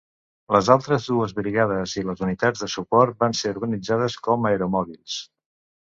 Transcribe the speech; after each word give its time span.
Les 0.53 0.69
altres 0.75 1.05
dues 1.11 1.35
brigades 1.41 1.95
i 2.03 2.05
les 2.09 2.25
unitats 2.29 2.65
de 2.65 2.71
suport 2.79 3.21
van 3.23 3.39
ser 3.43 3.55
organitzades 3.59 4.21
com 4.31 4.53
aeromòbils. 4.53 5.25